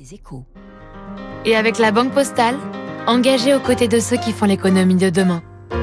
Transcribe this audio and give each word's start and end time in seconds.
Les 0.00 0.14
échos. 0.14 0.46
Et 1.44 1.56
avec 1.56 1.78
la 1.78 1.92
Banque 1.92 2.12
Postale, 2.12 2.54
engagée 3.06 3.54
aux 3.54 3.60
côtés 3.60 3.86
de 3.86 4.00
ceux 4.00 4.16
qui 4.16 4.32
font 4.32 4.46
l'économie 4.46 4.94
de 4.94 5.10
demain. 5.10 5.42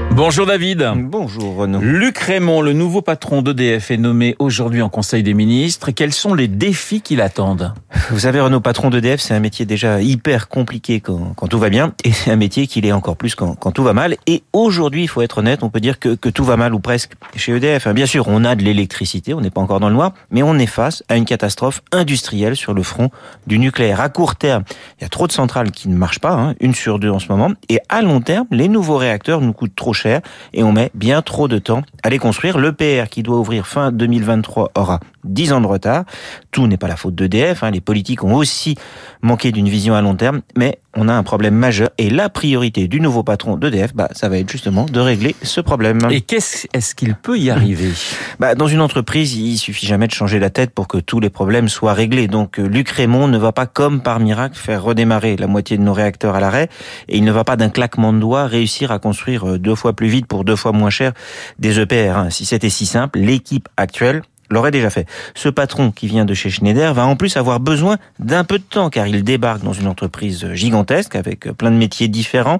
Bonjour 0.09 0.47
David. 0.47 0.91
Bonjour 0.95 1.55
Renaud. 1.55 1.81
Luc 1.81 2.17
Raymond, 2.17 2.61
le 2.61 2.73
nouveau 2.73 3.03
patron 3.03 3.43
d'EDF, 3.43 3.91
est 3.91 3.97
nommé 3.97 4.35
aujourd'hui 4.39 4.81
en 4.81 4.89
Conseil 4.89 5.21
des 5.21 5.35
ministres. 5.35 5.91
Quels 5.91 6.13
sont 6.13 6.33
les 6.33 6.47
défis 6.47 7.01
qui 7.01 7.15
l'attendent 7.15 7.75
Vous 8.09 8.19
savez 8.19 8.39
Renaud, 8.39 8.61
patron 8.61 8.89
d'EDF, 8.89 9.19
c'est 9.19 9.33
un 9.33 9.41
métier 9.41 9.65
déjà 9.65 10.01
hyper 10.01 10.47
compliqué 10.47 11.01
quand, 11.01 11.33
tout 11.49 11.59
va 11.59 11.69
bien, 11.69 11.93
et 12.05 12.13
c'est 12.13 12.31
un 12.31 12.37
métier 12.37 12.65
qui 12.65 12.79
l'est 12.79 12.93
encore 12.93 13.17
plus 13.17 13.35
quand, 13.35 13.55
quand, 13.55 13.71
tout 13.71 13.83
va 13.83 13.91
mal. 13.91 14.15
Et 14.27 14.43
aujourd'hui, 14.53 15.03
il 15.03 15.07
faut 15.07 15.21
être 15.21 15.39
honnête, 15.39 15.61
on 15.61 15.69
peut 15.69 15.81
dire 15.81 15.99
que, 15.99 16.15
tout 16.15 16.45
va 16.45 16.55
mal 16.55 16.73
ou 16.73 16.79
presque 16.79 17.13
chez 17.35 17.53
EDF. 17.53 17.85
Hein, 17.85 17.93
bien 17.93 18.05
sûr, 18.05 18.29
on 18.29 18.45
a 18.45 18.55
de 18.55 18.63
l'électricité, 18.63 19.33
on 19.33 19.41
n'est 19.41 19.49
pas 19.49 19.59
encore 19.59 19.81
dans 19.81 19.89
le 19.89 19.95
noir, 19.95 20.13
mais 20.31 20.41
on 20.41 20.57
est 20.57 20.67
face 20.67 21.03
à 21.09 21.17
une 21.17 21.25
catastrophe 21.25 21.81
industrielle 21.91 22.55
sur 22.55 22.73
le 22.73 22.81
front 22.81 23.09
du 23.45 23.59
nucléaire. 23.59 23.99
À 23.99 24.07
court 24.07 24.37
terme, 24.37 24.63
il 24.99 25.03
y 25.03 25.05
a 25.05 25.09
trop 25.09 25.27
de 25.27 25.33
centrales 25.33 25.71
qui 25.71 25.89
ne 25.89 25.95
marchent 25.95 26.19
pas, 26.19 26.33
hein, 26.33 26.55
une 26.61 26.73
sur 26.73 26.99
deux 26.99 27.09
en 27.09 27.19
ce 27.19 27.27
moment, 27.27 27.51
et 27.67 27.79
à 27.89 28.01
long 28.01 28.21
terme, 28.21 28.47
les 28.51 28.69
nouveaux 28.69 28.97
réacteurs 28.97 29.41
nous 29.41 29.53
coûtent 29.53 29.75
trop 29.75 29.93
cher 29.93 30.21
et 30.53 30.63
on 30.63 30.71
met 30.71 30.91
bien 30.93 31.21
trop 31.21 31.49
de 31.49 31.57
temps 31.57 31.81
à 32.03 32.09
les 32.09 32.19
construire. 32.19 32.57
L'EPR 32.57 33.09
qui 33.09 33.21
doit 33.21 33.37
ouvrir 33.37 33.67
fin 33.67 33.91
2023 33.91 34.71
aura 34.75 35.01
10 35.27 35.53
ans 35.53 35.61
de 35.61 35.67
retard. 35.67 36.05
Tout 36.51 36.67
n'est 36.67 36.77
pas 36.77 36.87
la 36.87 36.95
faute 36.95 37.15
d'EDF. 37.15 37.63
Hein. 37.63 37.71
Les 37.71 37.81
ont 38.21 38.35
aussi 38.35 38.75
manqué 39.21 39.51
d'une 39.51 39.69
vision 39.69 39.95
à 39.95 40.01
long 40.01 40.15
terme, 40.15 40.41
mais 40.55 40.79
on 40.95 41.07
a 41.07 41.13
un 41.13 41.23
problème 41.23 41.53
majeur 41.53 41.89
et 41.97 42.09
la 42.09 42.29
priorité 42.29 42.87
du 42.87 42.99
nouveau 42.99 43.23
patron 43.23 43.55
d'EDF, 43.55 43.93
bah, 43.93 44.09
ça 44.13 44.29
va 44.29 44.37
être 44.37 44.51
justement 44.51 44.85
de 44.85 44.99
régler 44.99 45.35
ce 45.43 45.61
problème. 45.61 45.99
Et 46.09 46.21
qu'est-ce 46.21 46.67
est-ce 46.73 46.95
qu'il 46.95 47.15
peut 47.15 47.37
y 47.37 47.49
arriver? 47.49 47.91
Bah, 48.39 48.55
Dans 48.55 48.67
une 48.67 48.81
entreprise, 48.81 49.35
il 49.35 49.57
suffit 49.57 49.85
jamais 49.85 50.07
de 50.07 50.11
changer 50.11 50.39
la 50.39 50.49
tête 50.49 50.71
pour 50.71 50.87
que 50.87 50.97
tous 50.97 51.19
les 51.19 51.29
problèmes 51.29 51.69
soient 51.69 51.93
réglés. 51.93 52.27
Donc 52.27 52.59
euh, 52.59 52.67
Luc 52.67 52.89
Raymond 52.89 53.27
ne 53.27 53.37
va 53.37 53.51
pas 53.51 53.65
comme 53.65 54.01
par 54.01 54.19
miracle 54.19 54.57
faire 54.57 54.83
redémarrer 54.83 55.37
la 55.37 55.47
moitié 55.47 55.77
de 55.77 55.83
nos 55.83 55.93
réacteurs 55.93 56.35
à 56.35 56.39
l'arrêt 56.39 56.69
et 57.07 57.17
il 57.17 57.23
ne 57.23 57.31
va 57.31 57.43
pas 57.43 57.55
d'un 57.55 57.69
claquement 57.69 58.13
de 58.13 58.19
doigts 58.19 58.45
réussir 58.45 58.91
à 58.91 58.99
construire 58.99 59.47
euh, 59.47 59.59
deux 59.59 59.75
fois 59.75 59.93
plus 59.93 60.07
vite 60.07 60.27
pour 60.27 60.43
deux 60.43 60.55
fois 60.55 60.71
moins 60.71 60.89
cher 60.89 61.13
des 61.59 61.79
EPR. 61.79 62.17
Hein. 62.17 62.29
Si 62.29 62.45
c'était 62.45 62.69
si 62.69 62.85
simple, 62.85 63.19
l'équipe 63.19 63.69
actuelle 63.77 64.21
l'aurait 64.49 64.71
déjà 64.71 64.89
fait. 64.89 65.07
Ce 65.35 65.49
patron 65.49 65.91
qui 65.91 66.07
vient 66.07 66.25
de 66.25 66.33
chez 66.33 66.49
Schneider 66.49 66.93
va 66.93 67.05
en 67.05 67.15
plus 67.15 67.37
avoir 67.37 67.59
besoin 67.59 67.97
d'un 68.19 68.43
peu 68.43 68.59
de 68.59 68.63
temps 68.63 68.89
car 68.89 69.07
il 69.07 69.23
débarque 69.23 69.63
dans 69.63 69.73
une 69.73 69.87
entreprise 69.87 70.53
gigantesque 70.53 71.15
avec 71.15 71.51
plein 71.51 71.71
de 71.71 71.77
métiers 71.77 72.07
différents, 72.07 72.59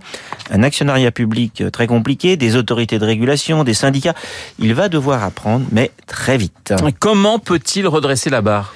un 0.51 0.63
actionnariat 0.63 1.11
public 1.11 1.63
très 1.71 1.87
compliqué, 1.87 2.37
des 2.37 2.55
autorités 2.55 2.99
de 2.99 3.05
régulation, 3.05 3.63
des 3.63 3.73
syndicats. 3.73 4.15
Il 4.59 4.73
va 4.73 4.89
devoir 4.89 5.23
apprendre, 5.23 5.65
mais 5.71 5.91
très 6.05 6.37
vite. 6.37 6.73
Comment 6.99 7.39
peut-il 7.39 7.87
redresser 7.87 8.29
la 8.29 8.41
barre? 8.41 8.73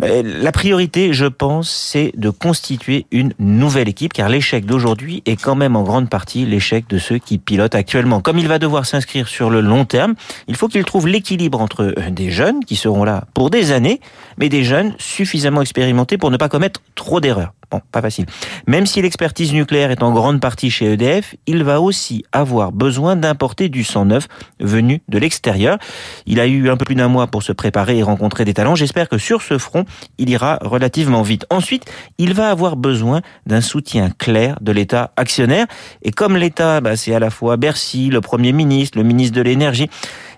La 0.00 0.52
priorité, 0.52 1.12
je 1.12 1.26
pense, 1.26 1.70
c'est 1.70 2.12
de 2.16 2.30
constituer 2.30 3.06
une 3.10 3.32
nouvelle 3.38 3.88
équipe, 3.88 4.12
car 4.12 4.28
l'échec 4.28 4.64
d'aujourd'hui 4.64 5.22
est 5.26 5.36
quand 5.36 5.54
même 5.54 5.76
en 5.76 5.82
grande 5.82 6.08
partie 6.08 6.46
l'échec 6.46 6.88
de 6.88 6.98
ceux 6.98 7.18
qui 7.18 7.38
pilotent 7.38 7.74
actuellement. 7.74 8.20
Comme 8.20 8.38
il 8.38 8.48
va 8.48 8.58
devoir 8.58 8.86
s'inscrire 8.86 9.28
sur 9.28 9.50
le 9.50 9.60
long 9.60 9.84
terme, 9.84 10.14
il 10.48 10.56
faut 10.56 10.68
qu'il 10.68 10.84
trouve 10.84 11.06
l'équilibre 11.06 11.60
entre 11.60 11.94
euh, 11.98 12.10
des 12.10 12.30
jeunes 12.30 12.64
qui 12.64 12.76
seront 12.76 13.04
là 13.04 13.24
pour 13.34 13.50
des 13.50 13.72
années, 13.72 14.00
mais 14.38 14.48
des 14.48 14.64
jeunes 14.64 14.94
suffisamment 14.98 15.62
expérimentés 15.62 16.18
pour 16.18 16.30
ne 16.30 16.36
pas 16.36 16.48
commettre 16.48 16.80
trop 16.94 17.20
d'erreurs. 17.20 17.52
Bon, 17.70 17.80
pas 17.92 18.02
facile. 18.02 18.26
Même 18.66 18.84
si 18.84 19.00
l'expertise 19.00 19.52
nucléaire 19.52 19.92
est 19.92 20.02
en 20.02 20.12
grande 20.12 20.40
partie 20.40 20.70
chez 20.70 20.92
EDF, 20.92 21.36
il 21.46 21.62
va 21.62 21.80
aussi 21.80 22.24
avoir 22.32 22.72
besoin 22.72 23.14
d'importer 23.14 23.68
du 23.68 23.84
sang 23.84 24.06
neuf 24.06 24.26
venu 24.58 25.02
de 25.08 25.18
l'extérieur. 25.18 25.78
Il 26.26 26.40
a 26.40 26.46
eu 26.48 26.68
un 26.68 26.76
peu 26.76 26.84
plus 26.84 26.96
d'un 26.96 27.06
mois 27.06 27.28
pour 27.28 27.44
se 27.44 27.52
préparer 27.52 27.98
et 27.98 28.02
rencontrer 28.02 28.44
des 28.44 28.54
talents. 28.54 28.74
J'espère 28.74 29.08
que 29.08 29.18
sur 29.18 29.42
ce 29.42 29.56
front, 29.56 29.84
il 30.18 30.30
ira 30.30 30.58
relativement 30.62 31.22
vite. 31.22 31.46
Ensuite, 31.48 31.84
il 32.18 32.34
va 32.34 32.50
avoir 32.50 32.76
besoin 32.76 33.20
d'un 33.46 33.60
soutien 33.60 34.10
clair 34.10 34.58
de 34.60 34.72
l'État 34.72 35.12
actionnaire. 35.16 35.66
Et 36.02 36.10
comme 36.10 36.36
l'État, 36.36 36.80
bah, 36.80 36.96
c'est 36.96 37.14
à 37.14 37.20
la 37.20 37.30
fois 37.30 37.56
Bercy, 37.56 38.10
le 38.10 38.20
Premier 38.20 38.52
ministre, 38.52 38.98
le 38.98 39.04
ministre 39.04 39.36
de 39.36 39.42
l'Énergie, 39.42 39.88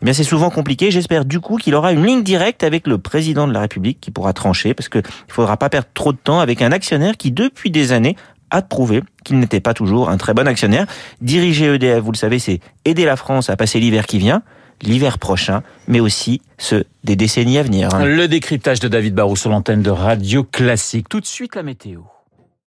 eh 0.03 0.05
bien 0.05 0.13
c'est 0.13 0.25
souvent 0.25 0.51
compliqué. 0.51 0.91
J'espère 0.91 1.25
du 1.25 1.39
coup 1.39 1.57
qu'il 1.57 1.75
aura 1.77 1.93
une 1.93 2.05
ligne 2.05 2.25
directe 2.25 2.65
avec 2.65 2.89
le 2.89 2.99
président 2.99 3.47
de 3.47 3.53
la 3.53 3.61
République 3.61 4.01
qui 4.01 4.11
pourra 4.11 4.33
trancher 4.33 4.75
parce 4.75 4.89
qu'il 4.89 5.01
ne 5.01 5.33
faudra 5.33 5.57
pas 5.57 5.69
perdre 5.69 5.89
trop 5.95 6.13
de 6.13 6.19
temps 6.19 6.41
avec 6.41 6.61
un 6.61 6.73
actionnaire 6.73 7.17
qui 7.17 7.31
depuis 7.31 7.71
des 7.71 7.93
années 7.93 8.17
a 8.51 8.63
prouvé 8.63 9.03
qu'il 9.25 9.39
n'était 9.39 9.61
pas 9.61 9.75
toujours 9.75 10.11
un 10.11 10.17
très 10.17 10.35
bon 10.35 10.47
actionnaire. 10.47 10.87
Diriger 11.21 11.75
EDF, 11.75 12.01
vous 12.01 12.13
le 12.13 12.17
savez, 12.17 12.41
c'est 12.41 12.59
aider 12.85 13.05
la 13.05 13.17
France 13.17 13.49
à 13.49 13.57
passer 13.57 13.81
l'hiver 13.81 14.07
qui 14.07 14.19
vient 14.19 14.43
l'hiver 14.83 15.19
prochain, 15.19 15.63
mais 15.87 16.01
aussi 16.01 16.43
ceux 16.59 16.85
des 17.05 17.17
décennies 17.17 17.59
à 17.59 17.63
venir. 17.63 17.89
Le 18.05 18.27
décryptage 18.27 18.81
de 18.81 18.89
David 18.89 19.15
Barrou 19.15 19.37
sur 19.37 19.51
l'antenne 19.51 19.83
de 19.83 19.91
Radio 19.91 20.43
Classique. 20.43 21.09
Tout 21.09 21.21
de 21.21 21.27
suite 21.27 21.55
la 21.55 21.63
météo. 21.63 22.01